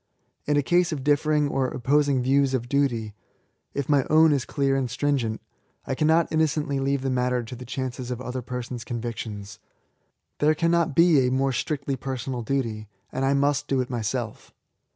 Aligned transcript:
In 0.47 0.57
a 0.57 0.63
case 0.63 0.91
of 0.91 1.03
differing 1.03 1.47
or 1.47 1.67
opposing 1.67 2.23
views 2.23 2.55
of 2.55 2.67
duty,— 2.67 3.13
^if 3.75 3.87
my 3.87 4.03
own 4.09 4.31
is 4.33 4.45
clear 4.45 4.75
and 4.75 4.89
stringent, 4.89 5.39
I 5.85 5.93
cannot 5.93 6.31
innocently 6.31 6.79
leave 6.79 7.03
the 7.03 7.11
matter 7.11 7.43
to 7.43 7.55
the 7.55 7.65
chance 7.65 7.99
of 8.09 8.19
other 8.19 8.41
persons' 8.41 8.83
convictions. 8.83 9.59
There 10.39 10.55
cannot 10.55 10.95
be 10.95 11.27
a 11.27 11.31
more 11.31 11.53
strictly 11.53 11.97
personal 11.97 12.41
duty, 12.41 12.87
and 13.11 13.23
I 13.23 13.35
must 13.35 13.67
do 13.67 13.79
it 13.79 13.91
myself. 13.91 14.51